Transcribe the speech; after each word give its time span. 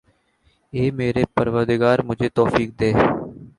اے 0.73 0.83
میرے 0.97 1.23
پروردگا 1.35 1.91
مجھے 2.07 2.27
توفیق 2.37 2.69
دے 2.79 2.89